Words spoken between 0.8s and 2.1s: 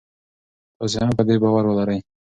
هم په دې باور ولرئ.